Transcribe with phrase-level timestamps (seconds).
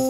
[0.00, 0.08] 嗯，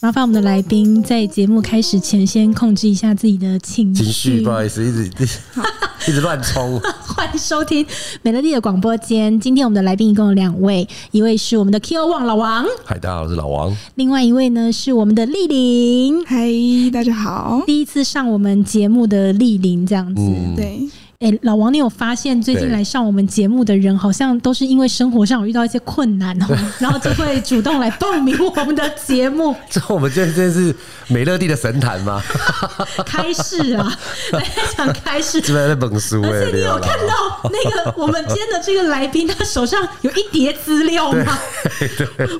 [0.00, 4.02] 麻烦我们的来宾在节目开始前先控制一下自己的情绪。
[4.02, 5.38] 情绪，不好意思，一直一直
[6.10, 6.80] 一直乱冲。
[7.06, 7.86] 欢迎收听
[8.22, 9.38] 美乐蒂的广播间。
[9.38, 13.76] 今天我们的来宾一共有两位，一位是我们的 Q 王老王，嗨，大家好，我是老王。
[13.94, 16.48] 另外一位呢是我们的丽玲，嗨，
[16.92, 17.62] 大家好。
[17.66, 20.88] 第一次上我们节目的丽玲，这样子，嗯、对。
[21.22, 26.46] 哎、欸，老王，你有发现最近来上我们节目的人，好像都是因为生活上有遇到一些困难哦，
[26.80, 29.54] 然后就会主动来报名我们的节目。
[29.68, 30.74] 这我们今天真是
[31.08, 32.22] 美乐蒂的神坛吗？
[33.04, 33.94] 开市啊，
[34.32, 34.42] 来
[34.74, 36.22] 讲开市，这边在本书。
[36.22, 41.38] 而且你有看到那个我们今天的这个来宾，他手上有一叠资料吗？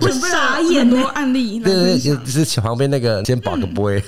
[0.00, 0.96] 我傻眼呢。
[1.12, 4.02] 案例，对对对，就是旁边那个先保个杯，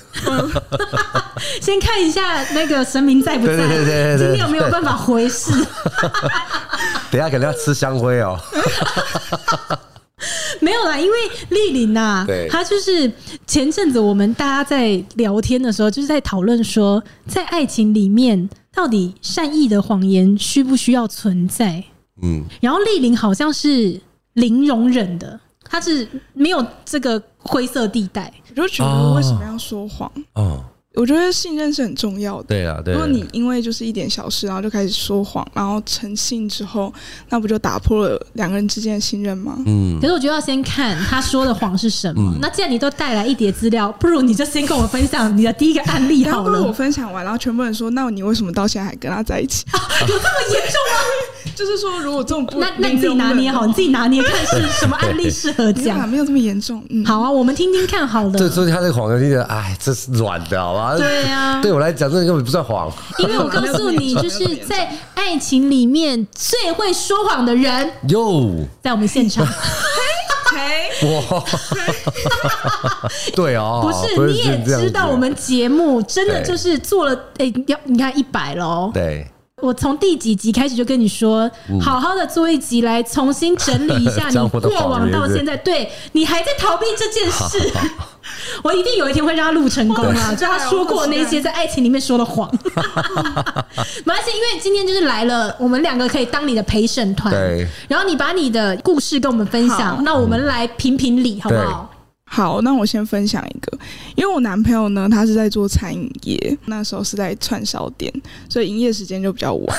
[1.60, 3.54] 先看一下那个神明在不在？
[3.54, 4.61] 对对对对，今天有没有？
[4.62, 5.52] 没有办法回事，
[7.10, 8.38] 等下可能要吃香灰哦。
[10.60, 11.16] 没有啦，因为
[11.48, 13.12] 丽玲呐，对，他就是
[13.46, 21.82] 前阵子我们大家在聊天的时候，就是在讨论说，在爱情里面，到底善意的谎言需不需要存在？
[22.22, 24.00] 嗯，然后丽玲好像是
[24.34, 28.32] 零容忍的，她是没有这个灰色地带。
[28.50, 30.08] 我就觉得为什么要说谎？
[30.34, 30.64] 哦。
[30.94, 32.48] 我觉得信任是很重要的。
[32.48, 32.92] 对啊，对。
[32.92, 36.92] 如果你因为就是一点小事，然后就开始说谎，然后诚信之后，
[37.30, 39.56] 那不就打破了两个人之间的信任吗？
[39.66, 39.98] 嗯。
[40.00, 42.32] 可是我觉得要先看他说的谎是什么。
[42.34, 46.52] 嗯、那既然你都带来一叠资料，不如你就先跟我分享你的第一个案例好了。
[46.52, 50.98] 然后我分享完，然后全部人说：“那你为什么到现在还跟他在一起？”啊、有这么严重吗？
[51.54, 56.08] 就是说，如果这种不那那你自己拿捏好，你自己拿捏看是什么案例适合讲。
[56.08, 56.82] 没有这么严重。
[56.90, 57.04] 嗯。
[57.04, 58.32] 好啊，我们听听看好了。
[58.38, 60.81] 这所以他这个谎言听着，哎，这是软的，好吧？
[60.96, 61.60] 对啊。
[61.62, 62.90] 对我来讲，这根本不算谎。
[63.18, 69.46] 因为我告诉你，就是在爱情里面最会说谎的人哟，在我们现场。
[69.46, 71.44] 嘿，哇，
[73.34, 78.90] 对哦，不是，你也知道，我们节目真的就是做了，哎，要你看一百喽。
[78.92, 79.26] 对，
[79.62, 87.72] 我从第几集开始就跟你说，好好的做一集来重新整理一下你 过往到现在，对你还在逃避这件事。
[88.62, 90.34] 我一定有一天会让他录成功啊！
[90.34, 97.32] 就他说过那些在爱情里面说的谎， 没关系，因为今天就是来了，我们两个可以当你的陪审团。
[97.32, 101.90] 对，然后你把你的故事跟我们分享，那我们来评评理，好不好？
[102.24, 103.78] 好，那我先分享一个，
[104.16, 108.10] 因为我男朋友呢，他是在做餐饮业，那时候是在串烧店，
[108.48, 109.78] 所以营业时间就比较晚。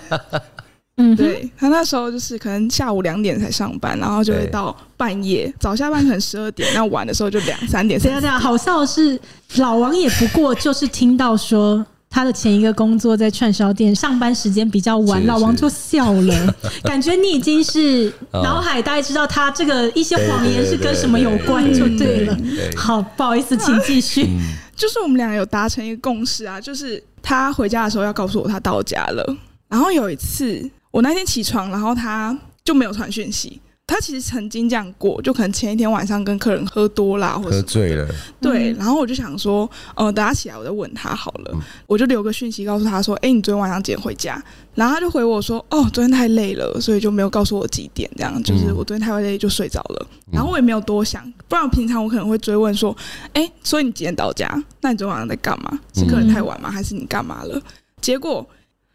[0.98, 8.00] 嗯，对，他那时候就是可能下午两点才上班，然后就会到半夜，早下班可能十二点，那晚的时候就两三点。
[8.00, 9.20] 这样这样，好笑的是，
[9.56, 22.34] 老王也不过就是听到说他的前一个工作在串烧店，上班时间比较晚，老王就笑了， 感觉你已经是 脑海大概知道他这个一些谎言是跟什么有关就对了。
[22.74, 24.26] 好，不好意思，请继续。
[24.74, 29.36] 就是我们两个有达成一个共识啊，就是他回家的时候要告诉我他到家了，
[29.68, 30.70] 然后有一次。
[30.96, 32.34] 我那天起床，然后他
[32.64, 33.60] 就没有传讯息。
[33.86, 38.08] 他其实曾经这样过，就可能前一天晚上跟客人喝多啦，或者喝醉了。
[38.40, 41.50] 对，然后我就想说，呃，等他起来，我再问他好了。
[41.52, 44.42] 嗯、我就留个讯息告诉他说，哎，你昨天晚上几点回家？
[44.74, 48.10] 然后他就回我说，哦，昨天太累了，所以就没有告诉我几点。
[48.16, 50.06] 这样就是我昨天太累就睡着了。
[50.28, 52.96] 嗯、然后我也没有多想，不然平常我可能会追问说，
[53.34, 54.48] 哎，所以你几点到家？
[54.80, 55.78] 那你昨天晚上在干嘛？
[55.92, 56.70] 是客人太晚吗？
[56.70, 57.60] 还是你干嘛了？
[58.00, 58.48] 结果。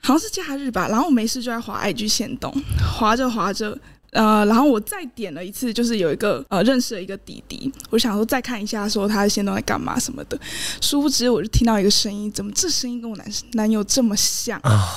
[0.04, 2.52] 好像是假日吧，然后我没事就在滑 IG 线动，
[3.00, 3.78] 滑着滑着，
[4.12, 10.38] 呃，然后我再点了一次，就是有一个呃认识了一个弟弟，我想说再看一下，说他的限动在干嘛什么的，
[10.82, 14.60] 殊不知我就听到一个声音，怎么这声音跟我男男友这么像？
[14.64, 14.90] 啊、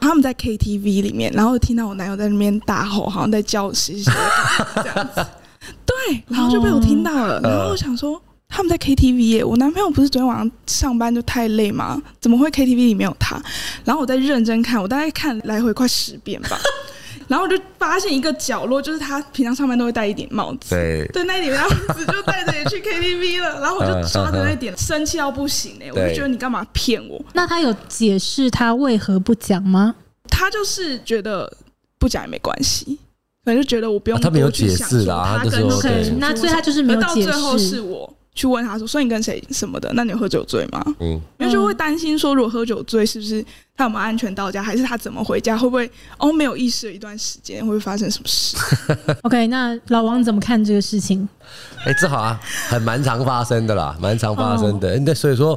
[0.00, 4.12] 他们在 KTV 里面，然后听到我男友在那边大吼，好像在叫谁谁谁
[4.82, 5.26] 这样子，
[5.86, 8.22] 对，然后就被我听到了，然后我想说。
[8.54, 12.00] 他们在 KTV 耶，我男朋友不是昨天晚上上班就太累吗？
[12.20, 13.42] 怎么会 KTV 里没有他？
[13.82, 16.58] 然后我在认真看，我大概看来回快十遍吧，
[17.28, 27.18] 然后我就发现一个角落，就是他平常上班都会戴一顶帽子，对，对，那顶帽子就戴着也去 KTV 了， 然后我就抓着那点生气到不行哎，我就觉得你干嘛骗我？
[27.32, 29.94] 那他有解释他为何不讲吗？
[30.28, 31.50] 他就是觉得
[31.98, 32.98] 不讲也没关系，
[33.44, 38.12] 反正就觉得我不用他没有解释啦，他跟对，那所以他就是没有解释，到最后是我。
[38.34, 39.92] 去问他说：“所以你跟谁什么的？
[39.94, 43.44] 那你有喝酒醉吗？”嗯，因为就会担心说，如果喝酒醉，是不是
[43.76, 45.56] 他有没有安全到家，还是他怎么回家？
[45.58, 48.56] 会不会哦没有意识了一段时间，会不会发生什么事？
[49.22, 51.28] OK，那老王怎么看这个事情？
[51.84, 54.98] 哎、欸，这好啊，很蛮常发生的啦，蛮常发生的。
[55.00, 55.54] 那、哦、所以说，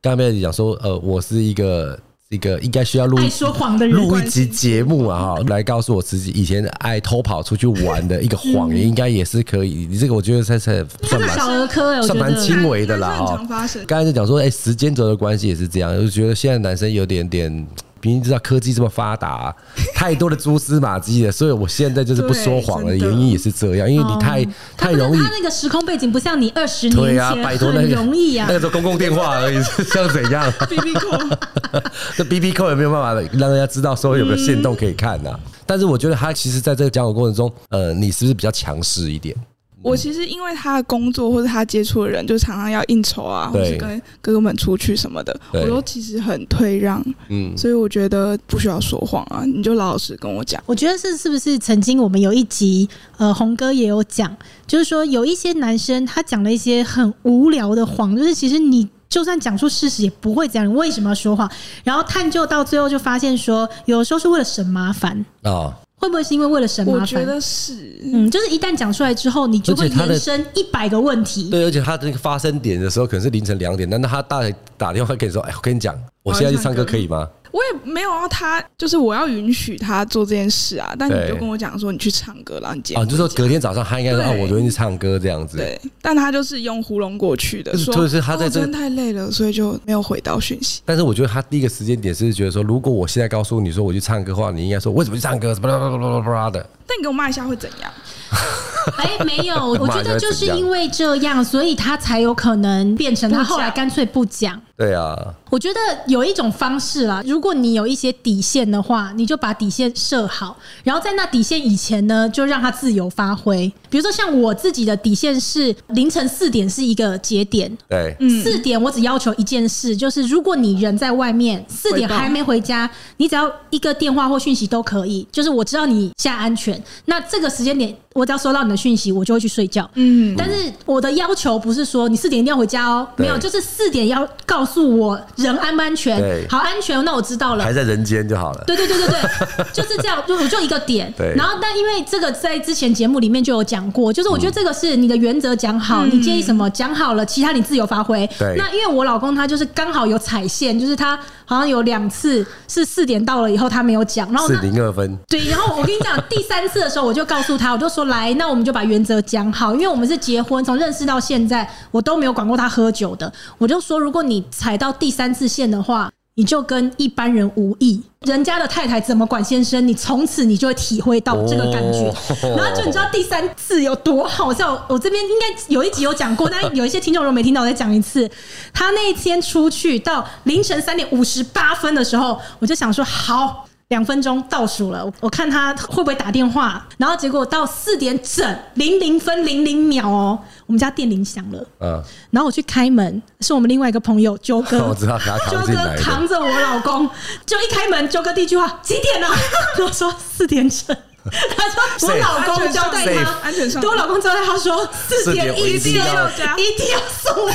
[0.00, 1.98] 刚刚没有讲说，呃，我是一个
[2.30, 9.86] 一个应该需要录爱说谎的人，录一集节目啊，哈，来告诉我自己以前爱偷跑出去玩的一个谎言，应该也是可以。
[9.88, 13.66] 你这个我觉得算是算蛮小儿科，算蛮轻微的啦，哈。
[13.86, 17.66] 刚才就讲说，哎，时间轴的关系也是这样，我就觉得现在男生有点点。
[18.00, 19.54] 毕竟知道科技这么发达、啊，
[19.94, 22.96] 太多的蛛丝马迹了，所以我现在就是不说谎了。
[22.96, 24.46] 原因也是这样，因为你太、哦、
[24.76, 25.20] 太容易。
[25.20, 29.62] 他那个时空背景不像你二十年前，对啊，拜托那个容易啊，那个时候公共电话而已，
[29.92, 31.18] 像怎样？B B 扣，
[32.16, 35.40] 这 B B 扣也没有办法让人家知道说有没有限动可以看呐、啊。
[35.44, 39.34] 嗯、但是我觉得他其实在这个交往过程中，呃，你是不是比较强势一点？
[39.80, 50.62] 我其实因为他的工作或者他接触的人，就常常要应酬啊，或是跟哥哥们出去什么的，我都其实很退让，嗯，所以我觉得不需要说谎啊，你就老老实跟我讲。
[50.66, 52.88] 我觉得是是不是曾经我们有一集，
[53.18, 54.36] 呃，红哥也有讲，
[54.66, 61.48] 就是说有一些男生他讲了一些很无聊的谎，就是其实你就算讲出事实也不会这样，你为什么要说谎？
[61.84, 65.72] 然后探究到最后就发现说，有时候是为了省麻烦啊。
[65.98, 67.00] 会不会是因为为了省麻烦？
[67.00, 67.74] 我觉得是，
[68.04, 71.50] 嗯，就是一旦讲出来之后，你就会延伸一百个问题。
[71.50, 74.42] 对，而且他那个发生点的时候可能是凌晨两点，难道他大
[74.76, 80.94] 打电话跟你说：“哎，我跟你讲，我现在去唱歌可以吗？”我也没有要他，就是我要允许他做这件事啊。
[80.98, 82.94] 但你就跟我讲说，你去唱歌，然后你接。
[82.94, 90.82] 啊，就说隔天早上他应该说：“啊，我昨天去唱歌这样子。”对，但他就是用糊弄过去的，说就是他在这真太累了，所以就没有回到讯息。
[90.84, 95.54] 但是我觉得他第一个时间点是觉得说，如果我现在告诉你说我去唱歌的话，你应该说为什么去唱歌？
[95.54, 96.66] 什么啦啦啦啦啦的。
[96.88, 97.92] 但你给我骂一下会怎样？
[98.96, 104.60] 哎、欸，没有， 我觉得就是因为这样，所以他才有可能变成他后来干脆不讲。
[104.76, 105.16] 对啊，
[105.50, 113.70] 我觉得有一种方式啦，如果你有一些底线的话，你就把底线设好，然后在那底线以前呢，就让他自由发挥。
[113.90, 126.77] 比如说像我自己的底线是凌晨四点是一个节点，对，四点我只要求一件事，就是如果你人在外面，四点还没回家，你只要一个电话或讯息都可以，就是我知道你现在安全。
[127.06, 129.90] 那这个时间点，我只要收到你的讯息，我就会去睡觉。
[129.94, 134.68] 嗯，但是我的要求不是说你四点一定要回家哦，没有，就是四点要告。
[134.68, 136.20] 诉我人安不安全？
[136.20, 137.64] 对好安全，那我知道了。
[137.64, 138.62] 还在人间就好了。
[138.66, 141.10] 对对对对对， 就是这样，就我就一个点。
[141.16, 141.32] 对。
[141.34, 148.28] 然后，但因为这个在之前节目里面就有讲过，就是我觉得这个是你的原则讲好，嗯、你介意什么讲好了，其他你自由发挥。
[148.38, 148.56] 对。
[148.58, 155.18] 那因为我老公他就是刚好有踩线，就是他好像有两次是四点到了以后他没有讲，然后四零二分。
[155.28, 164.44] 对，然后我跟你讲，第三次的时候我就告诉他，我就说来，那我们就把原则讲好，因为我们是结婚，从认识到现在我都没有管过他喝酒的，我就说如果你。
[164.50, 168.02] 踩到第三次线的话，你就跟一般人无异。
[168.22, 172.12] 人家的太太怎么管先生，你从此你就会体会到这个感觉。
[172.56, 174.84] 然后就你知道第三次有多好笑？
[174.88, 178.28] 我这边应该有一集有讲过，但有一些听众如果没听到，我再讲一次。
[178.72, 183.67] 他那一天出去到凌晨三点五十八分的时候，我就想说好。
[183.88, 197.08] 两分钟倒数了，我看他会不会打电话，然后结果到四点整零零分零零秒哦，我们家电铃响了，嗯，然后我去开门，是我们另外一个朋友纠哥，我知道他啾哥扛着我老公，
[197.46, 199.28] 就一开门，纠哥第一句话几点了？
[199.82, 200.94] 我说四点整，
[201.56, 206.28] 他说我老公交代他安全上，对我老公交代他说四点一定要。
[206.58, 207.52] 一定要送回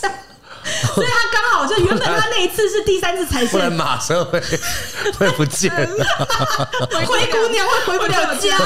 [0.00, 0.08] 家。
[0.94, 4.40] 所以他刚好就原本他那一次是第三次踩线，不然马上会
[5.18, 6.06] 会不见 了，
[6.90, 8.58] 灰姑娘会回不了家。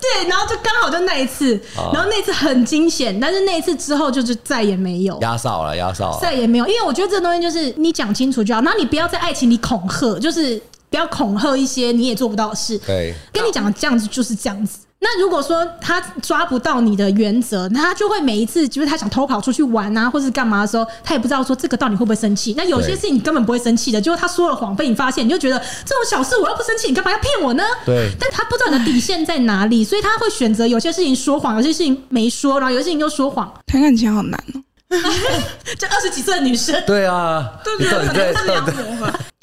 [0.00, 5.18] 对，然后就刚好就那一次，然后那次很惊险，但是那一次之后就是再也没有。
[5.20, 12.78] 压哨了，压哨再也没有，因为我觉得这个东西就是你讲清楚就好，然后你不要在爱情里恐吓，就是不要恐吓一些你也做不到的事。
[12.78, 14.78] 对，跟你讲的这样子就是这样子。
[15.08, 22.54] 那如果说他抓不到你的原则，那他就会每一次就是他想偷跑出去玩啊，或是干嘛的时候，他也不知道说这个到底会不会生气。
[22.56, 27.62] 那有些事情你根本不会生气的，就是他说了谎被你发现，你就觉得这种小事我又不生气，你干嘛要骗我呢？
[27.84, 28.10] 对。
[28.18, 33.52] 但他不知道你的底线在哪里，所以他会选择有些事情说谎，有些事情没说，然后有些事情又说谎。
[33.64, 34.60] 谈感情好难哦。
[35.78, 38.74] 这二十几岁的女生，对啊，对对对，对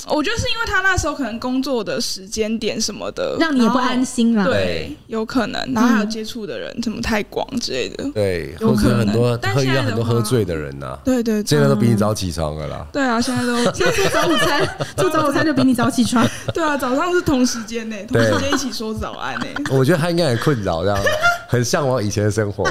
[0.08, 4.44] 我觉得是因为他那时候可能工作的时间点什么的，让你也不安心啦。
[4.44, 8.04] 对，有可能，然后还有接触的人什么太广之类的。
[8.14, 10.98] 对，有可能很多，但现在很多喝醉的人呐。
[11.06, 12.86] 对对，现在都比你早起床了啦。
[12.92, 16.28] 对啊，现在都 现在做早午餐， 做早午餐就比你早起床。
[16.54, 19.46] 对啊，早上是同时间呢，同时间一起说早安呢。
[19.72, 21.00] 我觉得他应该很困扰，这样
[21.54, 22.66] 很向往以前的生活。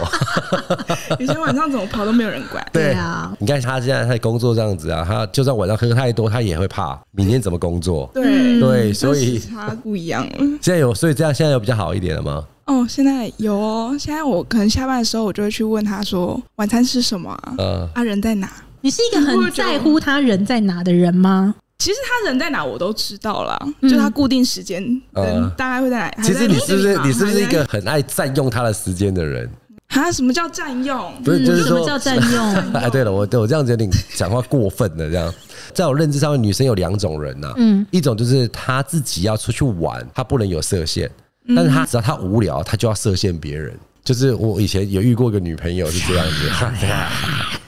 [1.20, 2.66] 以前晚上怎么跑都没有人管。
[2.74, 6.98] 对啊，你看他现在他工作这样子啊，他就算晚上喝太多，他也会怕。
[7.12, 8.10] 明天怎么工作？
[8.12, 10.32] 对对，所以他不一样了。
[10.60, 12.44] 现在有，所以这样现在有比较好一点了吗？
[12.66, 13.94] 哦，现在有哦。
[13.96, 17.54] 现在我可能下班的时候，我就会去问他说：“晚餐吃什么啊？
[17.58, 18.50] 嗯，他人在哪？”
[18.84, 21.54] 你是一个很在乎他人在哪的人吗？
[21.82, 24.80] 其实他人在哪我都知道啦，嗯、就他固定时间，
[25.14, 26.22] 嗯，大概会在哪。
[26.22, 29.50] 其实你是不是你是不是一个很爱占用他的时间的人？
[29.88, 30.12] 啊？
[30.12, 31.12] 什么叫占用？
[31.24, 32.54] 不是，就是说、嗯、什么叫占用？
[32.80, 35.34] 哎，对了，我对我这样子有点讲话过分了，这样。
[35.74, 41.10] 在我认知上面，女生有两种人呐、啊，嗯，一种就是她自己要出去玩，她不能有设限，
[41.56, 43.76] 但是她只要她无聊，她就要设限别人。
[44.04, 46.32] 就是我以前有遇过一个女朋友是这样子。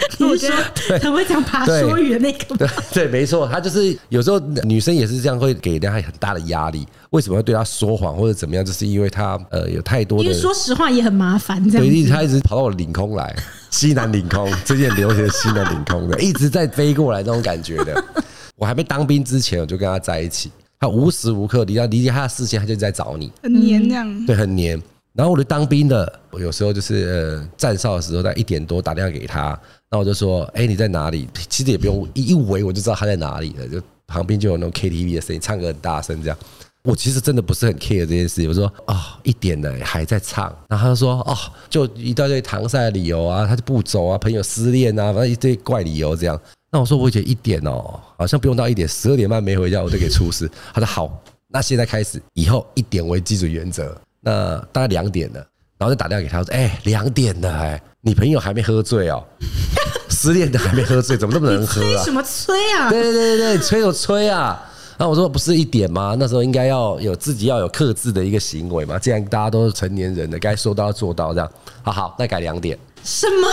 [0.18, 0.56] 你是说
[1.00, 2.68] 很会讲爬梭语的那个对？
[2.92, 6.86] 对，没错，他就是有时候女生也是这样，会给人家很大的压力。
[7.10, 8.64] 为什么要对他说谎或者怎么样？
[8.64, 11.62] 就是因为他呃有太多的，因为说实话也很麻烦。
[11.70, 13.34] 这样，对，他一直跑到我领空来，
[13.70, 18.04] 西南领空，最近流行西南领空的，一直在飞过来那种感觉的。
[18.56, 24.26] 我还没当兵之前，我就跟他在一起，他无时无刻离他离开他的视线，他就在找你，很黏那样。
[24.26, 24.80] 对，很黏。
[25.12, 29.58] 然后我就当兵的，我有时候就是呃站哨的时候，在一点多打电话给他。
[29.90, 31.28] 那我就说，哎，你在哪里？
[31.48, 33.66] 其实也不用一一围，我就知道他在哪里了。
[33.66, 36.38] 就旁边就有那种 KTV 的声音，唱歌很大声这样。
[36.82, 38.46] 我其实真的不是很 care 这件事。
[38.46, 40.44] 我说，哦，一点了还在唱。
[40.68, 41.36] 然后他就说，哦，
[41.68, 46.40] 就一大堆搪塞的理由啊，他就不走啊，朋友失恋啊，反正一堆怪理由这样。
[46.70, 50.48] 那我说，我觉得一点哦，好像不用到一点，十二点半没回家，我就给出事。
[50.72, 54.00] 他说好，那现在开始，以后一点为基准原则。
[54.20, 55.44] 那大概两点了。
[55.78, 59.22] 然后就打电话给他，说：“哎，两点了，哎，你朋友还没喝醉哦，
[60.08, 62.02] 失恋的还没喝醉，怎么那么能喝啊？
[62.02, 62.88] 什么催啊？
[62.88, 64.58] 对对对对，催有催啊！
[64.96, 66.16] 然后我说不是一点吗？
[66.18, 68.98] 那时候应该要有自己要有克制的一个行为嘛。
[68.98, 71.50] 既然大家都是成年人了，该说到要做到，这样。
[71.82, 72.78] 好好，那改两点。
[73.04, 73.48] 什么？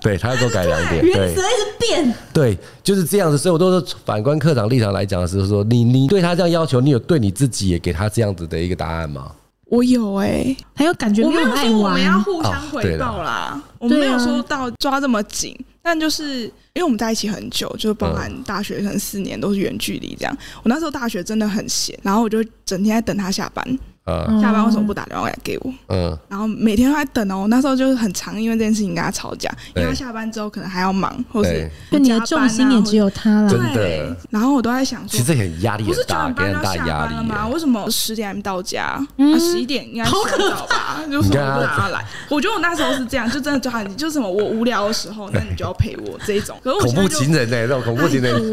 [0.00, 2.14] 对他要给我改两点，原则一直变。
[2.32, 3.36] 对，就是这样子。
[3.36, 9.30] 所以我都是反观课长立场来讲的时候，说你你对他这样要求，你有对你自己也给他这样子的一个答案吗？”
[9.74, 13.60] 我有哎、欸，还有感觉没有爱玩，我们要互相回报啦。
[13.78, 20.36] 我们没有说到抓这么紧，但就是因为我们在一起很久，就包含大学可能四年都是远距离这样。
[20.62, 23.78] 我那时候大学真的很闲，然后我就整天在等他下班。
[24.06, 25.72] 嗯，下班为什么不打电话来给我？
[25.88, 27.46] 嗯，然后每天都在等哦。
[27.48, 33.50] 那时候就是很常，因为这件事情跟他吵架，因为他下班之后可能还要忙，或是就你的重心也只有他了。
[33.50, 34.16] 真的。
[34.30, 37.48] 然后我都在想说，其实很压力很大，给很大压力吗？
[37.48, 38.84] 为什么十点还没到家？
[38.84, 39.06] 啊，
[39.38, 40.10] 十一点应该洗
[40.50, 41.00] 澡吧？
[41.10, 42.04] 就说不让他来。
[42.28, 46.58] 我觉得我那时候是这样，就真的就很，就是什么我无聊的时候， 那你就要陪我这种。
[46.62, 47.56] 可是恐怖情人呢？
[47.62, 48.52] 那种恐怖情人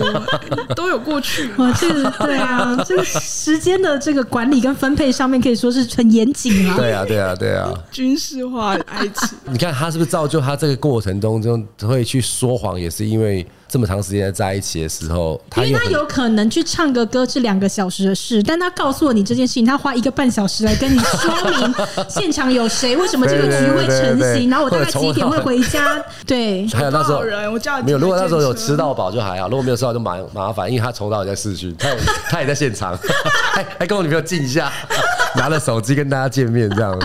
[0.76, 1.50] 都有过去。
[1.58, 6.32] 我这对啊，这个时间的这个管理跟分配上面可以说是很严。
[6.34, 6.78] 谨啊！
[6.78, 7.74] 对啊，对啊，对啊！
[7.92, 21.74] 军事化的爱情， 你看他是不是造就他这个过程中中会去说谎，也是因为这么长时间在一起的时候，因为他有可能去唱个歌是两个小时的事，但他告诉了你这件事情，他花一个半小时来跟你说明
[22.10, 26.04] 现场有谁，为什么这个局会成型，然后我大概几点会回家。
[26.28, 27.98] 对， 还有那时候人，我叫没有。
[27.98, 31.90] 如果那时候有吃到饱就还好，如果没有吃到就麻麻烦，因为他从早在市区，他
[32.30, 32.98] 他也在现场，
[33.54, 34.70] 还还跟我女朋友静一下。
[35.38, 37.00] 拿着手机跟大家见面这样，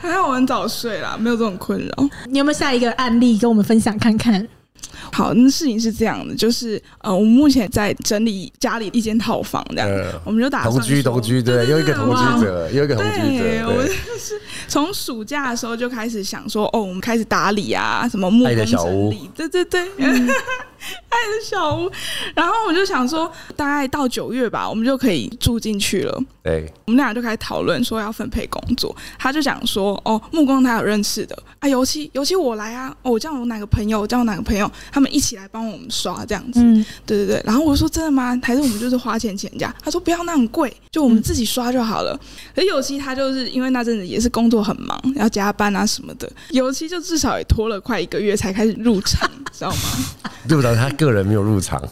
[0.00, 2.08] 还好我很早睡啦，没有这种困扰。
[2.26, 4.46] 你有没有下一个案例跟我们分享看看？
[5.12, 13.68] 好，那事情是这样的，就是呃，我们目前在整理家里一间套房，这样，呃、我们就打算同居，同居，对，又一个同居者，又一个同居者。
[13.68, 19.88] 我就是从暑假的时候就开始想说，哦，我们开始打理啊，什么木工整理，对对对。
[19.98, 20.28] 嗯
[21.08, 21.90] 爱的小屋，
[22.34, 26.22] 然后我就想说，大概到九月吧，我们就可以住进去了。
[26.42, 28.94] 对，我们俩就开始讨论说要分配工作。
[29.18, 36.60] 他就讲说，哦，木工他有认识的啊，尤其尤其我来啊，哦，我叫我哪个朋友，我叫我哪个朋友，他们一起来帮我们刷这样子。
[36.62, 37.42] 嗯，对对对。
[37.46, 38.38] 然后我说真的吗？
[38.42, 39.74] 还是我们就是花钱请人家？
[39.82, 42.18] 他说不要那么贵，就我们自己刷就好了。
[42.54, 50.30] 而油漆他就是因为那阵子也是工作很忙，要加班啊什么的，尤其就至少也拖了快一个月才开始入场，知道吗？
[50.46, 50.73] 对不对？
[50.74, 51.80] 他个人没有入场，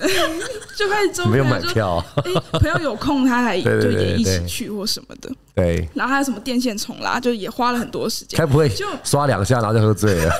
[0.77, 2.05] 就开始周没有买票。
[2.17, 5.31] 哎，朋友有空，他还 就也一起去或什么的。
[5.55, 8.39] 对，然后还有什么电线虫啦，就也花了很多时间。
[8.39, 10.33] 该不会就刷两下，然后就喝醉了？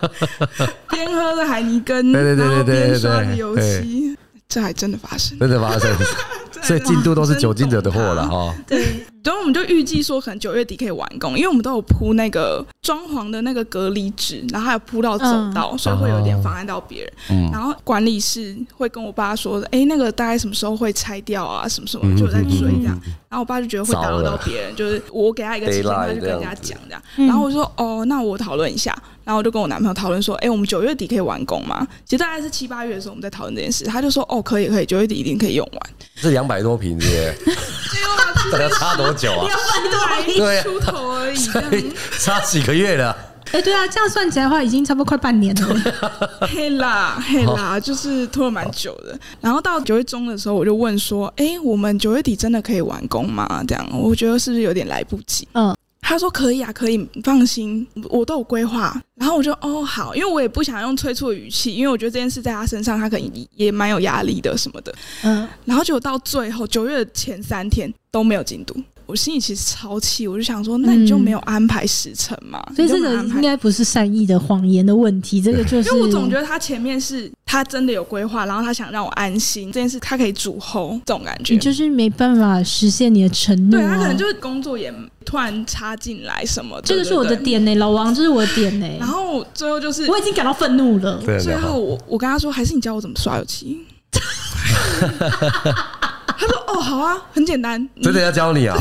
[0.90, 4.16] 边喝着海尼根，对对对对对，边刷着油漆，
[4.48, 5.90] 这还真的发生，真的发生。
[6.62, 8.54] 所以进度都是酒精惹的货了哈。
[8.66, 9.04] 对。
[9.22, 15.24] 然后我们就预计说，可能九月底可以完工，因为我们都有铺那个装潢的那个隔离纸，然后还有铺到走
[15.54, 17.50] 道，所以会有点妨碍到别人。
[17.52, 21.68] 然后管理室会跟我爸说：“哎，那个大概什么时候会拆掉啊？
[21.68, 22.98] 什么什么就在追这样。”
[23.28, 27.02] 然后我爸就觉得会打扰到别人，就是我给他一个期限，他就跟人家讲这样。
[27.16, 35.80] 然后我说：“哦，那我讨论一下。”然后我就跟我男朋友讨论说：“哎，我们九月底可以完工吗？”其实大概是七八月的时候我们在讨论这件事，他就说：“哦，可以，可以，九月底一定可以用完。”
[36.20, 37.36] 这两百多平耶。
[38.50, 39.46] 大家差多久啊？
[39.48, 39.58] 两
[40.08, 43.16] 百多，对，出头而已，差几个月了？
[43.52, 45.68] 哎，对啊，这样算起来的话，已经差不多快半年了。
[46.46, 49.18] 嘿啦嘿啦，就是拖了蛮久的。
[49.40, 55.48] 然后到九月中的时候，我就问说：“哎，我们九月底真的可以完工吗？”这样，我觉得是不是有点来不及？
[55.54, 55.74] 嗯。
[56.02, 59.00] 他说可以啊，可以，放心，我都有规划。
[59.14, 64.92] 然后我就哦好，因为我也不想用催促的语气，因为我觉得这件事在他身上，他可能也蛮有压力的什么的。
[65.22, 68.74] 嗯，然后就到最后九月前三天都没有进度。
[69.10, 72.64] 我心里其实超气，我就想说，那你就没有安排时程嘛？
[72.76, 83.80] 所以这个应该不是善意的谎言的问题，这个就是因为我总觉得他前面是他真的有规划，然后他想让我安心，这件事他可以主后这种感觉，你就是没办法实现你的承诺。
[83.80, 88.86] 对，他可能就是工作也突然插进来什么，这个是我的点呢，老王，这是我的点呢。
[89.00, 91.20] 然后最后就是我已经感到愤怒了。
[91.42, 93.78] 最后我我跟他说，还是你教我怎么刷油漆。
[96.40, 97.86] 他说：“哦，好啊，很简单。
[98.02, 98.74] ”真的要教你啊？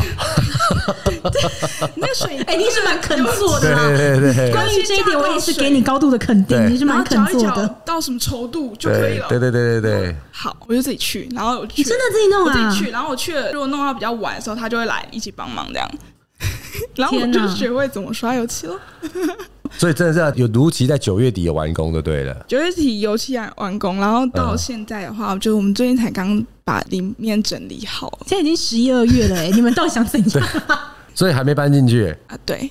[1.96, 3.76] 那个水，哎，你是蛮肯做的。
[3.98, 4.52] 对对对。
[4.52, 6.70] 关于这一点，我也是给你高度的肯定。
[6.70, 7.68] 你是蛮肯做的。
[7.84, 9.28] 到什么稠度就可以了。
[9.28, 10.16] 对对对对对。
[10.32, 11.74] 好，我就自己去，然后我去。
[11.78, 12.46] 你真的自己弄啊？
[12.46, 13.52] 我自己去，然后我去了。
[13.52, 15.90] 如果弄到比较晚的时候，他就会来一起帮忙这样。
[16.96, 18.80] 然后我就学会怎么刷油漆了。
[19.78, 22.36] 所以真的是有如期在九月底有完工就对了。
[22.48, 28.20] 九月底油漆完工，然后到现在的话，就是我们最近才刚把里面整理好。
[28.26, 30.50] 现在已经十一二月了，哎， 你们到底想怎样？
[31.16, 32.38] 所以还没搬进去啊？
[32.46, 32.70] 对。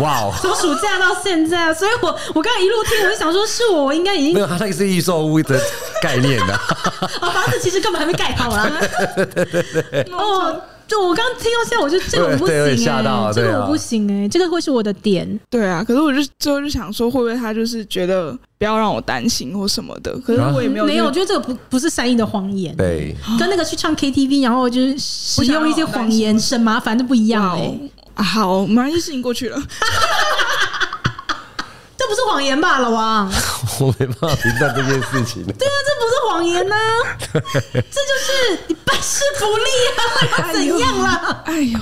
[0.00, 0.32] 哇哦！
[0.42, 5.58] 从暑假到现在，所以我我刚刚一路听，我就想说，是我，我应该已经没有，他那个是预售屋的
[6.02, 6.54] 概念的。
[7.22, 8.70] 哦，房子其实根本还没盖好啊。
[10.12, 10.60] 哦。
[10.88, 12.56] 就我刚听到现在，我就这个我不行
[12.88, 15.40] 哎，这个我不行哎，这个会是我的点。
[15.50, 20.16] 对啊，可是我就最后就想说，会不会他就是觉得不要让我担心或什么的？
[20.20, 22.74] 可是我也没有，没有，我觉得这个不不是善意的谎言。
[22.76, 28.22] 对，跟那个去唱 KTV，然后就是使用一些谎言省麻烦，的不一样哎。
[28.22, 29.60] 好，马上就事情过去了。
[32.06, 33.28] 这不是谎言吧，老王？
[33.80, 35.44] 我没办法评价这件事情。
[35.44, 36.76] 对啊，这不是谎言呐，
[37.32, 41.42] 这就是你办事不力啊， 怎样啦？
[41.46, 41.78] 哎呦，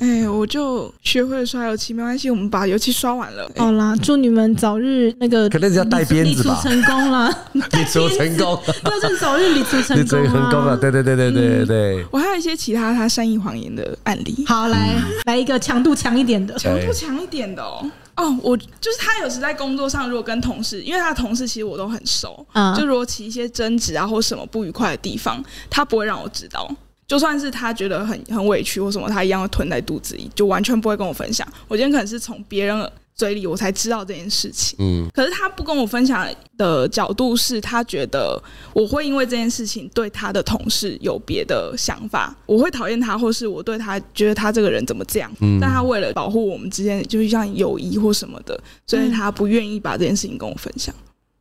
[0.00, 3.48] 哎，我就学会了刷油漆，没关系，我们把油漆刷完了。
[3.56, 6.58] 好啦，祝你们早日那个，可能是要带鞭子吧？
[6.60, 10.76] 成功了，理出成功，要是早日理出成功，成功了。
[10.76, 12.06] 对对对对对对。
[12.10, 14.44] 我还有一些其他他善意谎言的案例。
[14.48, 17.88] 好，来来一个强度强一点的，强度强一点的哦。
[18.16, 26.68] 哦，我就是他有时在工作上，如果跟同事，因为他的同事其实我都很熟，嗯，就如果起一些争执啊或什么不愉快的地方，他不会让我知道，
[27.06, 31.46] 就算是他觉得很很委屈或什么，他一样会吞在肚子里，就完全不会跟我分享。
[31.68, 32.90] 我今天可能是从别人。
[33.16, 38.40] 嘴里我才知道这件事情，嗯，可是他不跟我分享的角度是他觉得
[38.74, 50.94] 我会因为这件事情对他的同事有别的想法，我会讨厌他，或是我对他觉得他这个人怎么这样，嗯，但他为了保护我们之间，就是像友谊或什么的，所以他不愿意把这件事情跟我分享。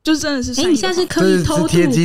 [0.06, 1.64] 就真的是，哎，你现在是刻意偷渡？
[1.64, 1.96] 我觉得对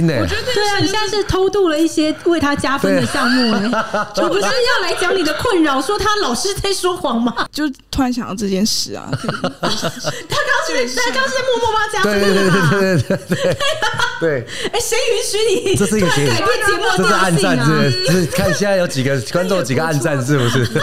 [0.71, 3.71] 啊，你现在是偷渡了一些为他加分的项目哎，
[4.17, 7.47] 我不是要来讲你的困扰，说他老是在说谎吗？
[7.53, 9.29] 就突然想到这件事啊， 他刚
[9.61, 9.69] 是
[10.97, 12.57] 他刚是在默默帮他加分的，对对对
[12.97, 13.05] 对
[13.37, 13.53] 对
[14.19, 14.41] 对，
[14.73, 15.37] 哎，谁允许
[15.71, 15.77] 你？
[15.77, 16.33] 这是一个改变
[16.67, 17.59] 节目这是暗战，
[18.11, 20.61] 是看现在有几个观众几个暗战是不是？
[20.61, 20.81] 默默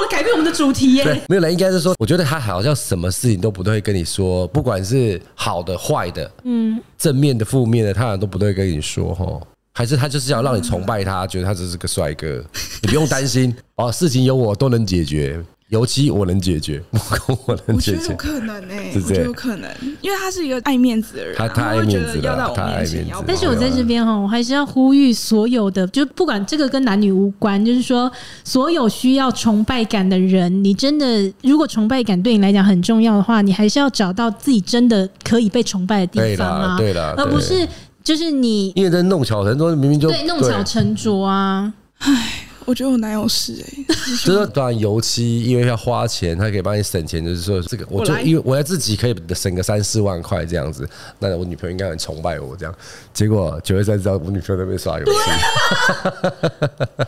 [0.00, 5.17] 的改变我们的主题耶，没有人应该是说，我觉得他好像什么事情都不会跟你说，不管是。
[5.34, 9.40] 好的、坏的，嗯，正面的、负面的，他好像都不会跟你说哈，
[9.72, 12.44] 还是他就是想让你崇拜他，觉得他只是个帅哥，
[12.82, 15.42] 你不用担心哦，事情有我都能解决。
[15.68, 23.24] 油漆我能解决， 木工我能解决，我觉得有可能诶、欸，我觉得有可能，因为他是一个爱面子的人，他太爱面子了，他爱面子。
[23.26, 28.10] 但是我在这边哈，我还是要呼吁所有的，就不管这个跟男女无关，就是说
[28.44, 37.68] 所有需要崇拜感的人，你真的如果崇拜感对你来讲很重要的话，你还是要找到自己真的可以被崇拜的地方啊，对了，而不是
[38.02, 42.47] 就是你因为在弄巧成拙，明明就对弄巧成拙啊，唉。
[42.68, 50.86] 我觉得我男友是哎、欸，就是说当然油漆因为要花钱，他可以帮你省钱，就是说这个我就因为我要自己可以省个三四万块这样子，
[51.18, 52.74] 那我女朋友应该很崇拜我这样。
[53.14, 55.12] 结果九月三十号我女朋友在那边刷油漆，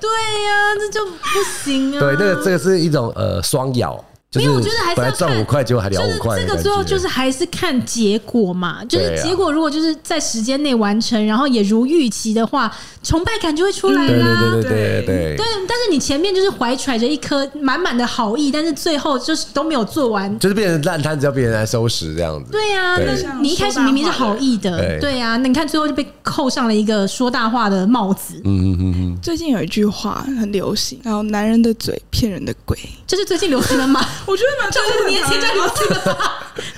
[0.01, 0.09] 对
[0.47, 2.01] 呀、啊，这就不行啊。
[2.01, 4.03] 对，那个这个是一种呃双咬。
[4.39, 6.39] 因为我觉得还是要赚五块，结果还聊五块。
[6.39, 14.53] 这个最后就是还是看结果嘛，就是结果如果就是在时间内完成，然后也如预期的话，崇拜感就会出来啦。
[14.53, 15.37] 对对对对对对。
[15.37, 22.53] 对，但是你前面就是怀揣着一颗满满的好意，但是最后就是都没有做完，就是变成烂摊子，要别人来收拾这样子。
[22.53, 28.41] 对呀，那你一开始明明是好意的，对呀，那你看最后就被扣上了一个说大话的帽子。
[28.45, 29.19] 嗯嗯嗯嗯。
[29.21, 34.01] 最近有一句话很流行，然后男人的嘴骗人的鬼，这是最近流行的吗？
[34.27, 36.19] 我觉得蛮，这五年前就流行了。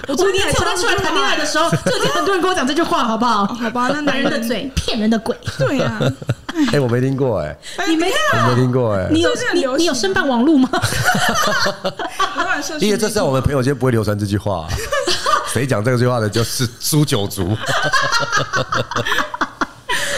[0.09, 3.46] 我五年前我刚出来谈恋爱的时候， 就已经很多人跟我讲这句话，好不好？
[3.46, 5.98] 好吧，那男人的嘴骗人的鬼，对呀。
[6.70, 7.57] 哎，我没听过哎，
[7.88, 8.40] 你没听过？
[8.40, 10.68] 我没听过哎，你有你你有申办网路吗？
[12.78, 14.68] 因为这在我们朋友间不会流传这句话，
[15.48, 17.57] 谁讲这句话的就是诛九族。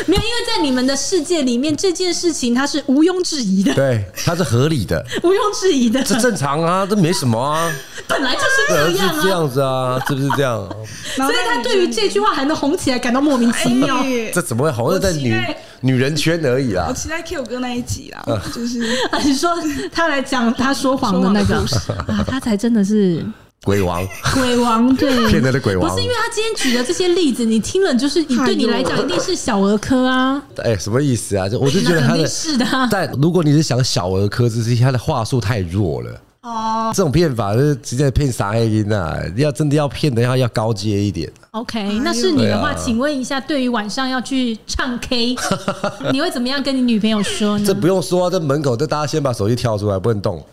[0.06, 7.72] 没有，因为在你们的世界里面，这件事情它是毋庸置疑的，对，它是合理的，毋庸置疑的，这正常啊，这没什么啊，
[8.06, 10.68] 本来就是这样啊，是这样子啊，是不是这样？
[11.16, 14.02] 所以他对于这句话还能红起来，感到莫名其妙。
[14.32, 14.92] 这怎么会红？
[14.92, 15.34] 是在女
[15.80, 16.86] 女人圈而已啦。
[16.88, 19.50] 我期待 Q 哥那一集啦，就是啊， 你说
[19.92, 21.56] 他来讲他说谎的那个
[22.06, 23.24] 啊，他才真的是。
[23.64, 25.88] 鬼王，鬼王，对， 骗人的鬼王。
[25.88, 30.40] 不是因为他今天举的这些例子，你听了就是，对你来讲一定是小儿科啊。
[30.58, 31.48] 哎、欸，什么意思啊？
[31.48, 32.66] 就我就觉得他的，是的。
[32.90, 36.20] 但如果你是想小儿科，只是他的话术太弱了。
[36.42, 39.18] 哦，这种骗法是直接骗傻黑音啊！
[39.34, 41.32] 要真的要骗的话，要高阶一点。
[41.52, 45.34] OK，那是你的话，请问一下，对于晚上要去唱 K，
[46.12, 47.64] 你会怎么样跟你女朋友说呢？
[47.66, 50.44] 这不用说，这门口，这大家先把手机跳出来，不能动。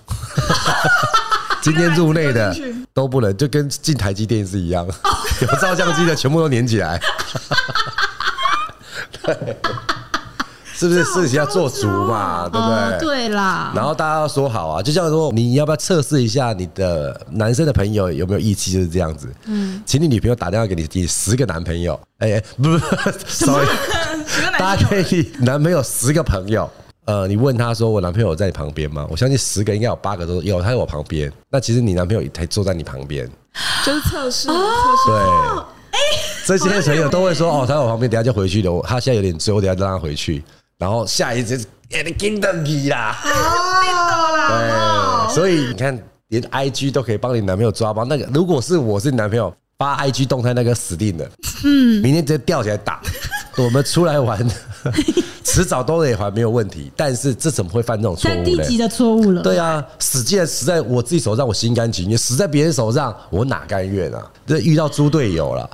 [1.62, 2.56] 今天入内的
[2.94, 4.86] 都不能，就跟进台积电是一样，
[5.42, 7.00] 有照相机的全部都粘起来。
[9.24, 9.58] 对，
[10.74, 12.50] 是不是事情要做足嘛？
[12.52, 13.00] 对不对？
[13.00, 13.72] 对啦。
[13.76, 19.28] 然后大家要说好啊，就像说你要不要测试一下你的男生的朋友有没有义气，就是这样子。
[19.46, 22.00] 嗯，请你女朋友打电话给你，你十个男朋友。
[22.18, 22.80] 哎哎，不不
[23.28, 23.68] ，sorry，
[24.58, 26.70] 大家可以男朋友十个朋友。
[27.06, 31.32] 呃，你问他说：“我男朋友在你旁边吗？”我相信十个应该有八个都有，他在我旁边。
[31.50, 33.28] 那其实你男朋友才坐在你旁边，
[33.84, 34.48] 就是测试。
[34.48, 34.56] 对，
[35.92, 36.00] 哎，
[36.46, 40.44] 这些朋友都会说：“哦，他在我旁边，等下就回去了。”他现在有点醉，我等下就让他回去。
[40.78, 41.58] 然后下一次，
[41.92, 43.18] 哎，你跟得起啦？
[44.50, 48.06] 对，所以你看，连 IG 都可以帮你男朋友抓包。
[48.06, 51.28] 那个，如果是我是你男朋友发 IG 动态，那个死定了。
[51.64, 53.02] 嗯，明天直接吊起来打。
[53.64, 54.46] 我们出来玩。
[55.44, 58.44] 迟早都得还没有问题，但是这怎么会犯这种错误呢？
[58.46, 59.42] 低级的错误了。
[59.42, 64.32] 对啊，死既然死在我自己手上，我心甘情愿；死在别人手上，我哪甘愿啊？
[64.48, 65.70] 这遇到猪队友了，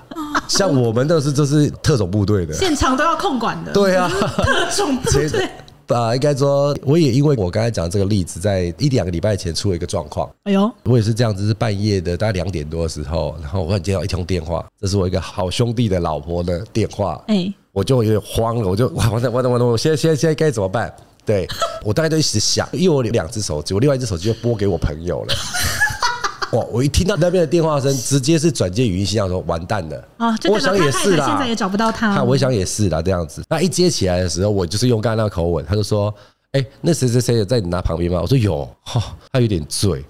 [0.48, 3.72] 像我们都是这是特种部队的，现场都要控管的。
[3.72, 5.48] 对啊，特种部队。
[5.96, 10.28] 啊，应该说，我也因为我刚才讲这个例子，在一两个礼拜前出了一个状况。
[10.44, 17.22] 哎呦，我也是这样子，是半夜的，大概两点多的时候，然后我接到一通电话，这是我一个好兄弟的老婆的电话。
[17.28, 17.54] 哎。
[17.78, 19.68] 我就有点慌了，我就哇，完蛋完蛋完蛋！
[19.70, 20.92] 我现在现在现在该怎么办？
[21.24, 21.48] 对，
[21.86, 25.36] 我大概就一直想，因为我有两只手机，我另外一只手机就拨给我朋友了。
[26.58, 26.66] 哇！
[26.72, 30.08] 我一听到那边的电话声，直接是转接语音信号，说完蛋了。
[30.18, 32.24] 啊，我想也是啦，现在也找不到他。
[32.24, 33.44] 我想也是啦，这样子。
[33.48, 36.12] 那一接起来的时候，我就是用刚才那个口吻，他就说
[36.54, 40.04] ：“哎，那谁谁谁在你那旁边吗？”我说：“有。”哈，他有点醉。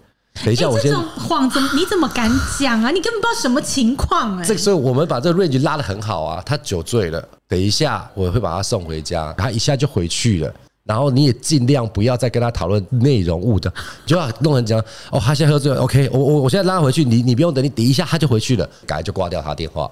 [0.43, 0.91] 等一下，我先。
[0.91, 1.69] 这种谎怎么？
[1.75, 2.91] 你怎么敢讲啊？
[2.91, 4.45] 你根本不知道什么情况哎。
[4.45, 6.41] 这所以我们把这个 range 拉的很好啊。
[6.45, 10.53] 他酒醉了，等一下我会把他送回家，他一下就回去了。
[10.83, 13.69] 然后你也尽量不要再跟他讨论内容物的，
[14.05, 14.79] 就要弄成讲
[15.11, 19.91] 哦，他现在喝醉了，OK，我我我现在拉回去，你你不用等，你等一下他就回去了，赶快就挂掉他电话，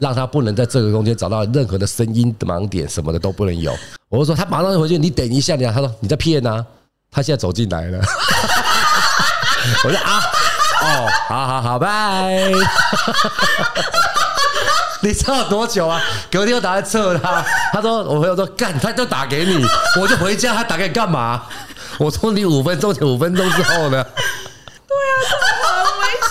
[0.00, 3.72] 让他不能在这个空间找到任何的声音盲点什么的都不能有。
[4.08, 6.66] 我就说他马上就回去，你等一下，你他说你在骗呐，
[7.08, 8.02] 他现在走进来了。
[9.84, 10.22] 我说啊，
[10.82, 12.50] 哦，好好好，拜。
[15.02, 16.00] 你知道多久啊？
[16.30, 19.64] 隔天又打来测他，他说我朋友说干，他就打给你，
[20.00, 21.42] 我就回家，他打给你干嘛？
[21.98, 24.04] 我说你五分钟前五分钟之后呢？
[24.88, 24.98] 对啊，
[25.30, 25.36] 这
[25.68, 26.28] 很危险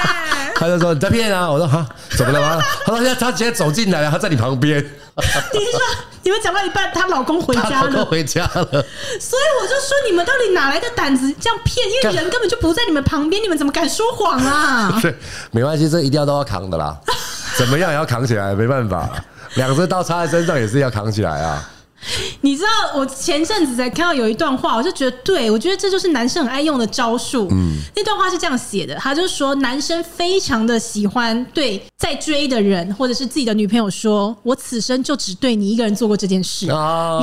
[0.00, 0.25] 哎。
[0.58, 2.62] 他就说你在骗啊，我说哈，怎么了吗？
[2.84, 4.78] 他说现在他直接走进来了，他在你旁边。
[4.82, 5.80] 你说
[6.22, 11.86] 你们讲到一半，她老公回家了，老公回家了，所以我就说你们到底哪来的胆子这样骗？
[11.88, 14.98] 因为人根本就不在你们旁边，你们怎么敢说谎啊？
[15.00, 15.14] 对，
[15.52, 16.94] 没关系，这一定要都要扛的啦，
[17.56, 19.08] 怎么样也要扛起来，没办法，
[19.54, 21.66] 两只刀插在身上也是要扛起来啊。
[22.42, 27.48] 你知道我前阵子才看到有一段话，我就觉得对，我觉得这就是男生很爱用的招数。
[27.50, 36.66] 嗯，那段话是这样写的，他就说男生非常的喜欢对在追的人或者是自己的女朋友说：“我此生就只对你一个人做过这件事。”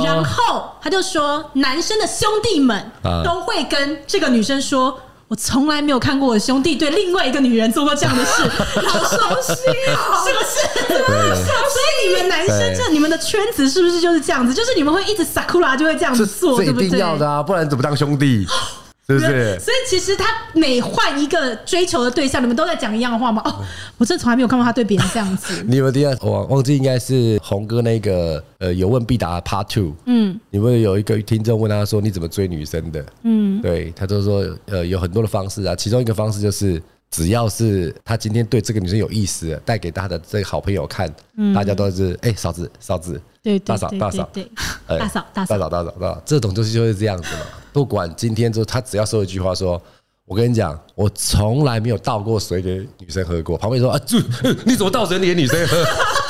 [0.04, 2.90] 然后他就说，男生的兄弟们
[3.24, 4.98] 都会跟这个女生说。
[5.34, 8.42] 我从来没有看过我兄弟对另外一个女人做过这样的事，
[8.86, 9.52] 好熟悉
[9.90, 10.86] 哦，是不是？
[10.86, 14.54] 对，所以你们男生这你们的圈子是不是就是这样子？
[14.54, 18.46] 就是你们会一直撒库拉就会这样子做，这一定要的啊，不然怎么当兄弟？
[19.06, 19.58] 是不是？
[19.60, 23.42] 所以其实他每换一个追求的对象，你们都在讲一样的话吗？
[23.44, 23.62] 哦，
[23.98, 25.62] 我真的从来没有看过他对别人这样子。
[25.66, 29.94] 你有第二，我忘记应该是红哥那个呃有问必答 Part Two。
[30.06, 33.04] 嗯，你们有一个听众问他说，你怎么追女生的？
[33.24, 41.12] 嗯，对，他就说呃有很多的方式啊，其中一个方式就是只要是他今天对这个女生有意思，带给他的这个好朋友看，
[41.54, 44.50] 大家都是哎嫂子嫂子，对大嫂大嫂对
[44.88, 47.40] 大嫂大嫂大嫂大嫂，这种东西就是这样子嘛。
[47.74, 49.82] 不管今天就他只要说一句话说，
[50.26, 53.58] 我跟你讲，我从来没有倒过水给女生喝过。
[53.58, 54.16] 旁边说啊，就
[54.64, 55.84] 你怎么倒水给女生喝？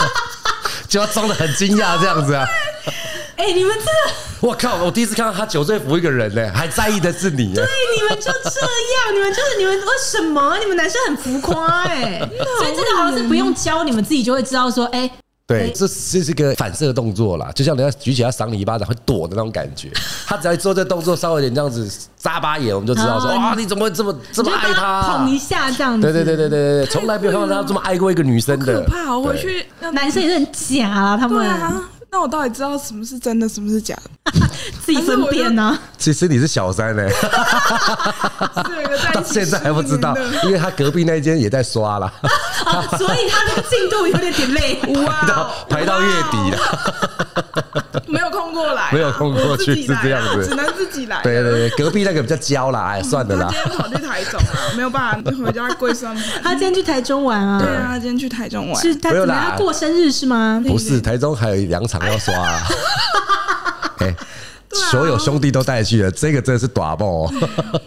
[0.89, 2.49] 就要装的很惊讶这样子啊！
[3.37, 4.83] 哎，你们这，我靠！
[4.83, 7.53] 我第一次看到他酒醉服一个人呢，还在意的是你。
[7.55, 10.57] 对，你们就这样，你们就是你们为什么？
[10.59, 12.21] 你们男生很浮夸哎，
[12.59, 15.11] 所以这个好像是不用教，你们自己就会知道说，哎。
[15.47, 19.91] 对，这这是个反射动作啦，就像人家举起来赏你一巴掌会躲的那种感觉。
[20.27, 25.19] 他只要做这动作，稍微有点这样子眨巴眼，我们就知道说，哇，你怎么会这么这么爱他？
[25.19, 26.03] 捧一下这样子。
[26.03, 28.81] 对对对对对对，从来没有看到他这么爱过一个女生的。
[28.83, 31.47] 可怕，我回去男生也是很假啊，他们。
[32.15, 33.93] 那我到底知道什么是真的，什么是假
[34.33, 34.41] 的？
[34.87, 35.77] 自己分辨呢？
[35.99, 37.03] 其实你是小三呢，
[39.13, 42.13] 到现在还不知道，因为他隔壁那间也在刷了，
[42.97, 51.21] 所以他的进度有点点累，排到排到月底了，没有空过来，没有空过去是这样子，只能自己来。
[51.23, 53.51] 对对对，隔壁那个比较娇啦，哎，算了啦。
[53.51, 56.25] 他今天跑去台中啊，没有办法回家跪算盘。
[56.45, 57.59] 他今天去台中玩啊？
[57.61, 60.63] 对啊，他今天去台中玩，是他怎么样过生日是吗？
[60.67, 62.01] 不是，台中还有两场。
[62.07, 62.63] 要刷啊！
[63.99, 64.15] 哎，
[64.91, 67.31] 所有兄弟都带去了，这个真的是大爆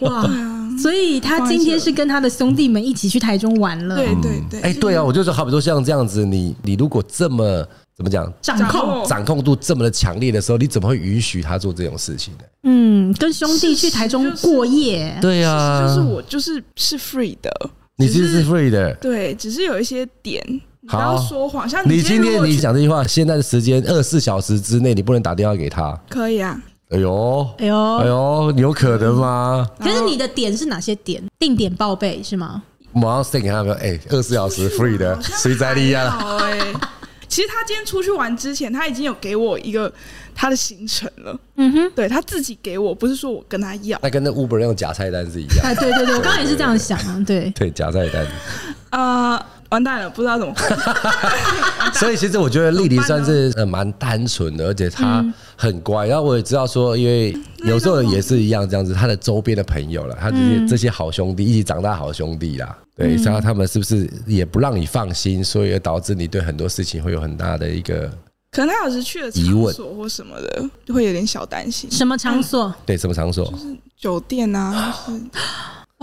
[0.00, 0.28] 哇！
[0.80, 3.96] 所以他今天是跟他的兄弟们一起去台中玩了。
[3.96, 12.44] 对对对，哎，对啊，我就说，好比说像这样子，你你如果这么怎么讲，掌控掌控度这么的强烈的时候，你怎么会允许他做这种事情呢？
[12.62, 17.50] 嗯，跟兄弟去台中过夜，对啊，就是我就是是 free 的，
[17.96, 20.40] 你其实是 free 的，对，只是有一些点。
[20.88, 25.98] 不要说谎，像你今天你讲这句话，现在的时间二十四小时之内，你不能打电话给他。
[26.08, 26.60] 可以啊。
[26.90, 29.68] 哎呦，哎呦，哎呦，有可能吗？
[29.78, 31.22] 可是你的点是哪些点？
[31.38, 32.62] 定点报备是吗？
[32.94, 36.08] 马上 send 给他们，哎，二十四小时 free 的，谁在利亚？
[36.40, 36.58] 哎，
[37.28, 39.92] 其实他今天出去玩之前，他已经有给我一个
[40.34, 41.38] 他的行程了。
[41.56, 43.98] 嗯哼，对他自己给我，不是说我跟他要。
[44.02, 45.58] 那跟那 Uber 用假菜单是一样。
[45.62, 47.22] 哎，对对对，我刚刚也是这样想啊。
[47.26, 48.26] 对对，假菜单。
[48.92, 49.46] 呃。
[49.70, 50.54] 完蛋了，不知道怎么。
[51.94, 55.24] 所以其实我觉得丽丽算是呃蛮单纯的，而且她
[55.56, 56.06] 很乖。
[56.06, 68.10] 然后我也知道说，因为有时候也是一样这样子，她的周边的朋友了，她这些这些好兄弟一起长大好兄弟啦，对，然后他们是不是也不让你放心，所以导致你对很多事情会有很大的一个
[68.50, 71.90] 可能他有时去了场所或什么的，就会有点小担心。
[71.90, 72.74] 什么场所？
[72.86, 73.44] 对，什么场所？
[73.44, 74.94] 就是酒店啊。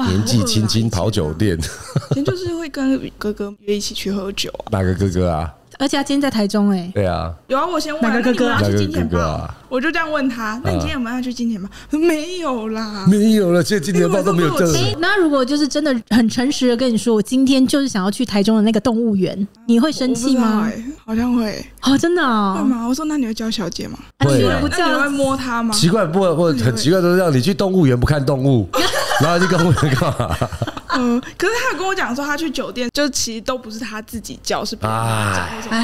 [0.03, 1.57] 年纪轻轻跑酒店，
[2.11, 4.51] 以前就是会跟哥哥约一起去喝酒。
[4.71, 5.53] 哪个哥哥啊？
[5.77, 6.89] 而且他今天在台中哎。
[6.93, 7.33] 对啊。
[7.47, 8.49] 有啊，我先问哪个哥哥？
[8.49, 9.55] 哪个哥哥啊？
[9.67, 11.69] 我就这样问他，那你今天有没有要去金钱豹？
[11.97, 14.73] 没有啦，没有了，现在金钱豹都没有这。
[14.73, 20.69] 哎，那如果就是真的很诚实的跟你说，我今天就是想要去台中的那个动物园，你会生气吗？
[21.05, 21.65] 好像会。
[21.81, 22.55] 哦，真的啊？
[22.55, 22.87] 会吗？
[22.87, 23.99] 我说那你会叫小姐吗？
[24.19, 24.61] 会。
[24.61, 25.73] 不叫，你会摸它吗？
[25.73, 28.69] 奇怪，不不，很奇怪，都是让你去动物园不看动物。
[29.21, 30.37] 然后就跟我干嘛？
[30.97, 35.41] 嗯，可是他有跟我讲说，他去酒店就其实都不是他自己叫，是别人叫。
[35.69, 35.77] 哎，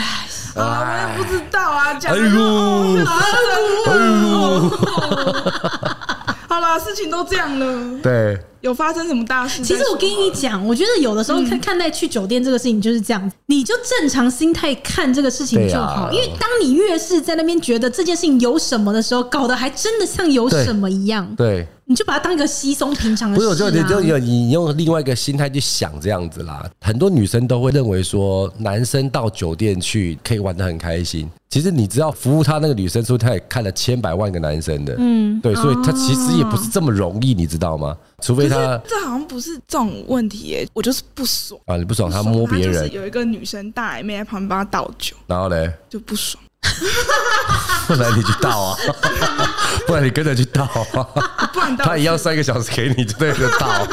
[0.55, 2.13] 啊，我也不知道啊，讲。
[2.13, 2.99] 哎呦，
[6.47, 7.99] 好了，事情都这样了。
[8.01, 8.39] 对。
[8.61, 9.63] 有发生什么大事？
[9.63, 16.11] 其实我跟你讲，我觉得有的时候看看待去酒店这个事情就是这样子，你就正常心态看这个事情就好。
[16.11, 21.27] 因为当你越是在那边觉得这件事情有什么的时候，搞得还真的像有什么一样。
[21.35, 21.67] 对。
[21.91, 23.49] 你就把它当一个稀松平常的事，啊。
[23.49, 26.65] 不是，我就你就有你用另外一个心态去想这样子啦。
[26.80, 31.30] 很多女生都会认为说，男生到酒店去可以玩的很开心。
[31.49, 34.95] 其实你知道，服务他那个女生，是不是他也看了千百万个男生的？
[34.97, 37.97] 嗯，对，所以他其实也不是这么容易，你知道吗？
[38.21, 41.75] 除非他这好像不是这种问题耶，我就是不爽啊！
[41.75, 46.41] 你不爽，他摸别人，有一个女生大妹在旁边帮他倒酒，然后嘞就不爽。
[47.87, 48.77] 不然你去倒啊，
[49.85, 53.87] 不然你跟着去倒啊，不然他也要三个小时给你，就对着倒，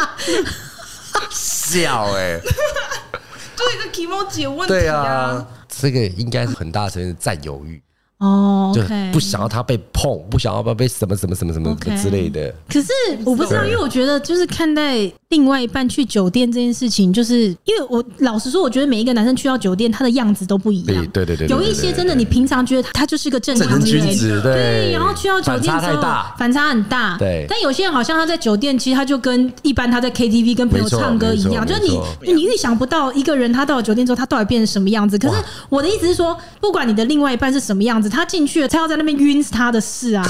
[1.31, 2.40] 笑哎，
[3.57, 7.83] 就一个 kimochi 问题啊，这个应该是很大程度占有欲
[8.19, 12.53] 哦，就不想要他被碰，不想要被被什么什么什么什么之类的。
[12.69, 12.89] 可是
[13.25, 21.07] 我不知道，因为我觉得就是看待另外一半去酒店这件事情，就是因为我老实说，我觉得每一个男生去到酒店，他的样子都不一样。
[21.13, 26.03] 对对对，有一些真的，你平常觉得他就是个正常君子，对，然后去到酒店之后
[26.37, 27.17] 反差很大。
[27.19, 35.17] 对，但有些人好像他在酒店，其实他就跟一般他在 KTV 跟朋友唱歌一样，就是你你预想不到一个人他到了酒店之后，他到底变成什么样子。
[35.17, 35.37] 可是
[35.69, 38.08] 我的意思是说，不管你的另外一半是什么样子。
[38.09, 40.23] 他进去了，他要在那边晕是他的事啊，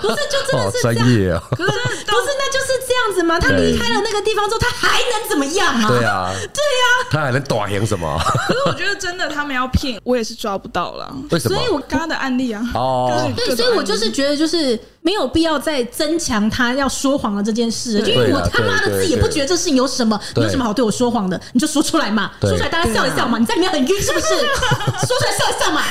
[0.00, 1.36] 不是就真的是这样？
[1.36, 1.70] 啊、可是
[2.06, 3.38] 不是那就是这样子吗？
[3.38, 5.88] 他离开了那个地方之后，他还能怎么样啊？
[5.88, 8.18] 对啊， 对啊，他还能打赢什么？
[8.46, 11.56] 可是我觉得真的他们要骗我也是抓不到了，为什么？
[11.58, 21.40] 所以我刚刚的案例啊，哦，对，所以我就是觉得就是没有必要再增强他要说谎的这件事，就因为我他妈的自己也不觉得这事情有什么，你有什么好对我说谎的？
[21.52, 24.26] 你就说出来嘛，说出来大家笑一笑嘛，你在里面很晕是不是？
[24.28, 25.82] 说出来笑一笑嘛。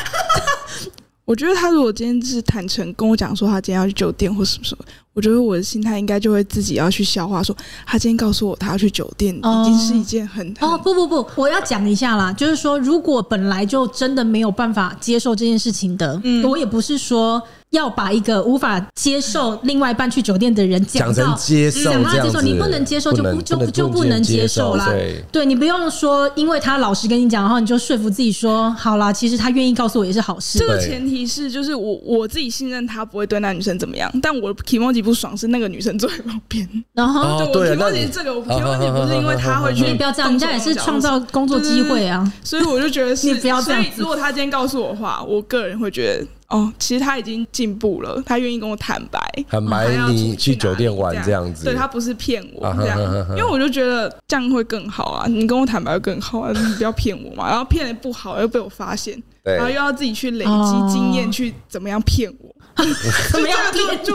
[1.28, 7.54] 我觉得他如果今天是坦诚跟我讲说他今天要去酒店或什么什么，我觉得我的心态应该就会自己要去消化，说
[7.86, 17.44] 他今天告诉我他要去酒店，已经是一件很哦不不不，我要讲一下啦，就是说如果本来就真的没有办法接受这件事情的，嗯，我也不是说。
[17.72, 24.90] 要把一个无法接受另外一半去酒店的人讲到接受，讲他接受，你不能接受就不就就不能接受啦。
[25.32, 30.60] 对，你不用说，因为他老实跟你讲，然后你就说服自己说，好啦，其实他愿意告诉我也是好事。
[30.60, 36.68] 这个前提是，就是我我自己信任他不会对那女生怎么样，但我 kimoji 不爽是那个女生坐在旁边。
[36.94, 42.32] 然后对 kimoji 这个我 kimoji 不是因为他会去， 你不要这样，人家也是创造工作机会啊。
[42.44, 43.86] 所以我就觉得是， 你不要这样。
[43.98, 46.26] 如果他今天告诉我的话，我个人会觉得。
[46.50, 51.54] 哦，其实他已经进步了，他愿意跟我坦白，坦白你去酒店玩这样。
[51.54, 52.98] 子，对，他不是骗我这样，
[53.32, 62.56] 因为我就觉得这样会更好啊，你跟我坦白会更好啊，你不要骗我嘛， 然后骗的不好又被我发现，然后又要自己去累积经验去怎么样骗我，
[63.32, 64.14] 怎么样骗就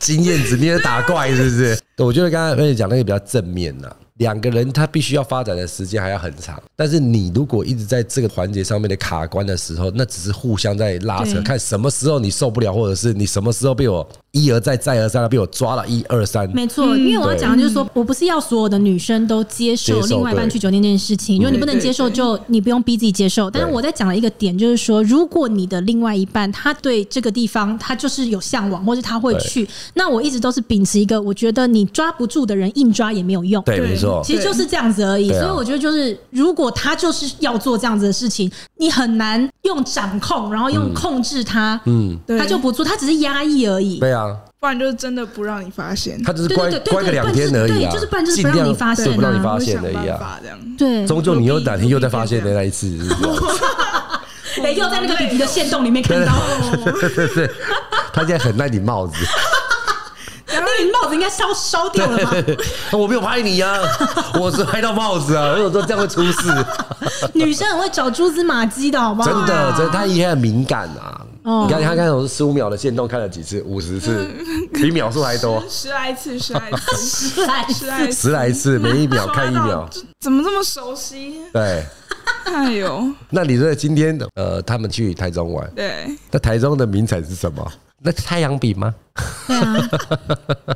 [0.00, 1.78] 经验值，你也打怪是不是？
[1.98, 3.88] 我觉得刚才跟你讲那个比较正面呐。
[4.18, 16.48] 两个人他必须要发展的时间还要很长，但是你如果一直在这个环节上面的卡关的时候，那只是互相在拉扯，看什么时候你受不了，或者是你什么时候被我一而再再而三的被我抓了一二三。
[16.50, 23.50] 没错，因为我要讲的就是说我不是要所有的女生都接受另外一半去酒店这件事情，如果你不能接受，就你不用逼自己接受。
[23.50, 33.62] 但是我在讲的一个点，就是说，如果你的另外一半他对这个地方他就是有向往，或者他会去，那我一直都是秉持一个，我觉得你抓不住的人硬抓也没有用。
[33.64, 34.88] 对，没错，其实就是这样。
[34.88, 43.98] 子而已，所以我觉得就是，如果他就是要做这样子的事情，你很难用掌控，然后用控制他，嗯，他就不做，他只是压抑而已。
[43.98, 50.40] 对啊，不然就是真的不让你发现，他只是关关个两天而已啊，就是不然就是不让你发现，不让你发现而已啊。
[50.78, 52.88] 对，终究你又哪天又在发现的那一次，
[54.64, 56.32] 哎，又在那个弟弟的线洞里面看到，
[56.98, 57.50] 对对对，
[58.10, 59.14] 他现在很戴你帽子。
[60.92, 62.32] 帽子应该烧烧掉了吧？
[62.92, 63.78] 我没有拍你呀，
[64.38, 65.52] 我是拍到帽子啊！
[65.52, 66.52] 我有时候这样会出事。
[67.34, 69.28] 女生很会找蛛丝马迹的，好不好？
[69.30, 71.24] 真的，真的，她也很敏感啊！
[71.66, 73.62] 你看，他看我是十五秒的限动，看了几次？
[73.62, 74.28] 五十次，
[74.74, 76.96] 比秒数还多， 十来次， 十来次，
[77.30, 79.88] 十来次，十来次，每一秒看一秒，
[80.20, 81.40] 怎么这么熟悉？
[81.50, 81.82] 对，
[82.44, 87.72] 哎呦，那你说今天呃，他们去台中玩，对，那台中的名产是什么？
[88.00, 88.94] 那是太阳饼吗？
[89.46, 89.76] 对啊，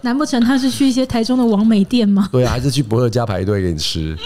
[0.03, 2.29] 难不成他是去一些台中的王美店吗？
[2.33, 4.17] 对啊，还是去不二家排队给你吃？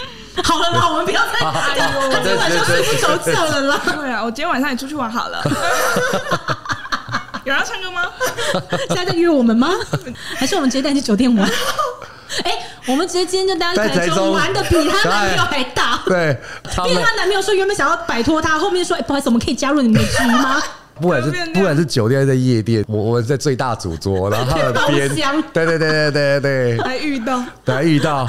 [0.43, 3.81] 好了啦，我们不要再打了，他今天晚上睡不着觉了啦。
[3.85, 5.43] 对啊，我今天晚上也出去玩好了。
[7.45, 8.03] 有人要唱歌吗？
[8.89, 9.71] 现在在约我们吗？
[10.37, 11.49] 还是我们直接带你去酒店玩？
[12.45, 12.53] 哎，
[12.87, 16.01] 我们直接今天就带他去台中玩的比他男朋友还大。
[16.07, 16.39] 对，
[16.89, 20.63] 因为她男朋友说原本想要摆脱他，后面说哎，不好意思，我们可以加入你们的局吗？
[21.01, 25.09] 不管是不管是酒店还是在夜店，我我在最大主桌，然后他的边，
[25.53, 28.27] 对对对对对对，还遇到，还遇到，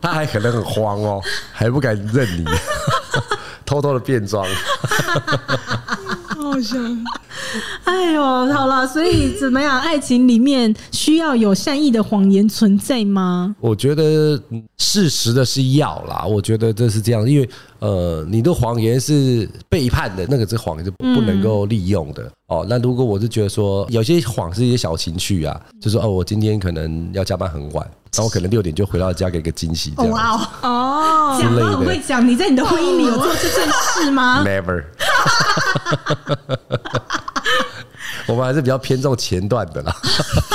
[0.00, 1.20] 他还可能很慌哦，
[1.52, 2.44] 还不敢认你，
[3.66, 4.46] 偷偷的变装，
[6.52, 6.76] 好笑。
[7.84, 9.80] 哎呦，好了，所以怎么样？
[9.80, 13.54] 爱情里面需要有善意的谎言存在吗？
[13.60, 14.40] 我觉得
[14.76, 16.24] 事实的是要啦。
[16.26, 22.66] 我觉得这是这样，因为呃，你的谎言是背叛的，那个是谎言是不能够利用的哦。
[22.68, 30.32] 那如果我是觉得说，有些谎是一些小情趣啊，就说哦，我今天可能要加班很晚，然后我可能六点就回到家给个惊喜，这样哇
[30.62, 32.26] 哦，讲话很会讲。
[32.26, 34.84] 你在你的婚姻里有做这件事吗？Never。
[38.26, 39.94] 我们还是比较偏重前段的啦。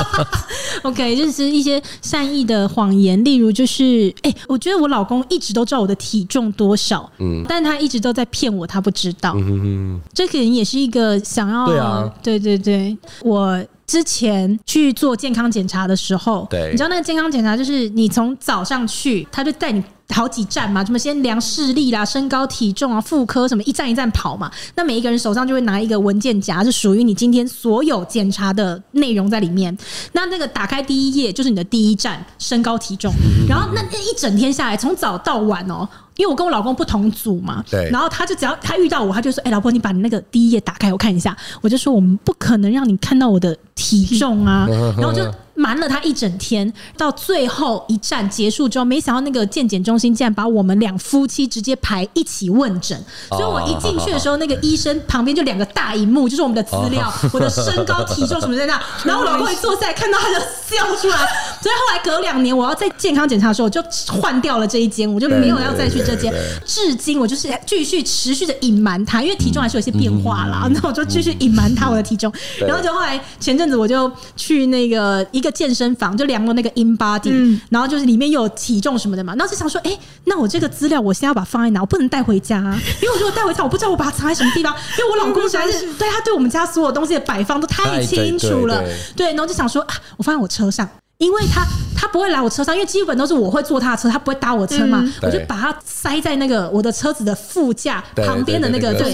[0.84, 9.34] OK，就是一些善意的谎言，例如就是，哎、欸，我觉得我老公一直都知道我的体重多少，嗯，但他一直都在骗我，他不知道。
[9.36, 19.84] 嗯哼哼，这可能也是一个想要，对啊，对对对，我之前去做健康检查的时候，对，你知道那个健康检查就是你从早上去，他就带你。
[20.14, 24.52] 好几站嘛，什么先量视力啦、身高体重啊、妇科什么，一站一站跑嘛。
[24.76, 29.76] 那每一个人手上就会拿一个文件夹，是属于你今天所有检查的内容在里面。
[30.12, 33.12] 那那个打开第一页就是你的第一站，身高体重。
[33.50, 37.90] 然后那那一整天下来，从早到晚哦、喔，因为我跟我老公不同组嘛，对。
[37.90, 45.24] 然后他就只要他遇到我，他就说：“哎、欸，老婆，你把你那个第一页打开，我看一下。”我就说：“我们不可能让你看到我的体重啊。”然后就。
[45.56, 53.00] 瞒了他一整天，到最后一站结束之后，没想到那个健检中心竟然把我们两夫妻直接排一起问诊。
[53.30, 58.82] 所以我一进去的时候，那个医生旁边就两个大荧幕，就是我们的资料， 我的身高体重什么在那。
[59.06, 61.18] 然后我老公一坐下来看到他就笑出来。
[61.62, 66.34] 所以后来隔两年，我要在健康检查的时候，我就换掉了这一间，我就没有要再去这间。
[66.66, 70.68] 至今我就是继续持续的隐瞒他，因为体重还是有些变化啦。
[70.72, 72.34] 那我就继续隐瞒他我的体重。
[72.60, 75.43] 然后就后来前阵子我就去那个一。
[75.44, 81.82] 一个健身房就量了那个 in body，嗯，然后就是里面又有体重什么的嘛，然后就想说，哎、欸，那我这个资料我现在要把它放在哪？
[81.82, 82.60] 我不能带回家。
[82.60, 88.82] 啊，因为我如果带回家，我不知道我把它藏在什么地方，因为我老公实在是 对他对我们家所有东西的摆放都太清楚了，
[89.18, 90.88] 对，然后就想说啊，我放在我车上，
[91.18, 99.14] 因为他他不会来我车上，因为基本都是我会坐他的车，他不会搭我车嘛，我就把它塞在那个我的车子的副驾旁边的那个对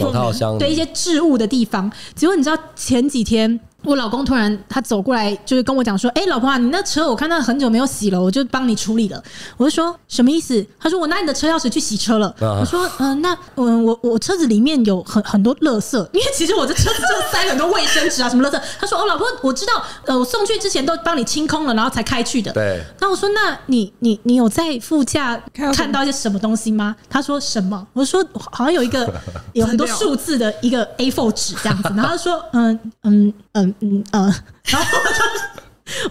[0.59, 1.91] 对一些置物的地方。
[2.13, 3.59] 结果你知道前几天。
[3.83, 9.21] 我老公突然他走过来，就是跟我讲说：“哎、欸，老婆啊，你那车我看到很久没有洗了，我就帮你处理了。”
[9.57, 22.81] 我就说：“什么意思？”他说：“我拿你的车钥匙去洗车了。”我说：“嗯、呃，那嗯，我我车子里面有很很多垃圾，因为其实我的车子就塞很多卫生纸啊，什么垃圾。”他说：“哦，老婆，我知道，呃，我送去之前都帮你清空了，然后才开去的。”对。
[22.99, 25.41] 那我说：“那你你你有在副驾
[25.73, 29.11] 看到一些什么东西吗？”他说：“什么？”我说：“好像有一个
[29.53, 34.33] 有很多数字的一个 A4 纸这样子。”然后他说：“嗯嗯嗯嗯嗯。”
[34.65, 35.19] 然后我就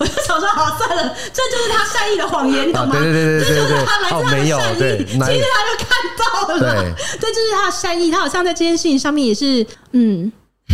[0.00, 2.96] 我就想说，好算了，这就是他善意的谎言，懂吗？
[2.96, 8.10] 对对对对对，这就是他来自他的善意，对，其实他就看到了，对，这就是他的善意。
[8.10, 10.30] 他好像在这件事情上面也是，嗯，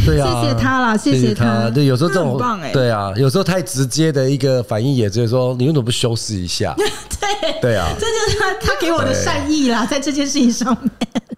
[0.06, 1.68] 对啊，谢谢他啦，谢谢他。
[1.70, 2.40] 对，有时候这种，
[2.72, 6.74] 对啊，有时候太直接的一个反应，也就是说，你为什么不修饰一下？
[7.20, 10.90] 对对啊，这就是他他给我的善意啦，在这件事情上面。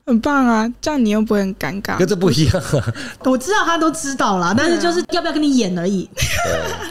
[0.07, 1.98] 很棒啊，这样你又不会很尴尬。
[1.98, 2.94] 跟这不一样啊！
[3.24, 6.09] 我知道他都知道啦，但是就是要不要跟你演而已。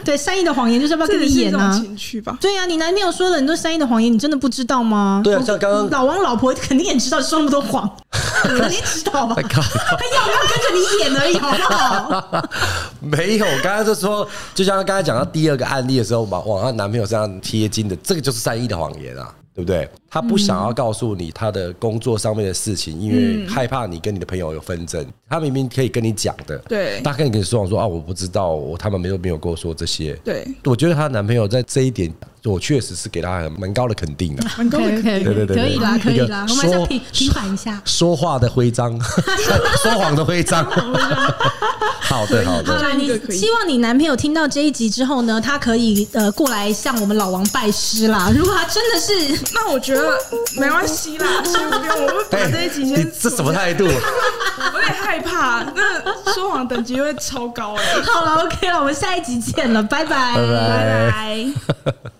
[0.04, 1.72] 对， 善意的谎言就是要不要跟你演啊？
[1.72, 2.36] 情绪吧。
[2.42, 5.22] 对呀，你男朋友说了很多善意的谎言，你真的不知道吗？
[5.24, 9.34] 对啊，像刚刚老王老婆肯定也知道说那么多谎， 肯定知道吧？
[9.34, 12.48] 他要不要跟着你演而已，好不好？
[13.00, 19.34] 没有，我刚刚就说，就像刚才讲到第二个案例的时候，往往她男朋友身上贴金的，这个就是善意的谎言啊。
[19.56, 19.88] 对不对？
[20.16, 25.04] 他不想要告诉你他的工作上面的事情，因为害怕你跟你的朋友有纷争。
[25.28, 30.14] 他明明可以跟你讲的，对，他跟你跟你说说啊，我不知道，我他们没有没有跟我说这些。
[30.24, 32.10] 对，我觉得她男朋友在这一点，
[32.44, 34.42] 我确实是给他蛮高的肯定的。
[34.56, 37.82] 蛮高的肯定，对对对，可以啦，可以啦，我们还是平平反一下。
[37.84, 38.98] 说话的徽章，
[39.82, 40.64] 说谎的徽章。
[42.00, 42.72] 好的，好的。
[42.72, 48.32] 好啦，你希望你男朋友听到这一集之后呢，他可以呃过来向我们老王拜师啦。
[48.32, 50.05] 如果他真的是，那我觉得
[50.58, 53.12] 没关系啦，先不用，我们把这一集先。
[53.20, 53.84] 这什么态度？
[53.84, 57.82] 我有点害怕，那说谎等级会超高哎。
[58.02, 62.12] 好了，OK 了，我们下一集见了，拜拜，拜拜。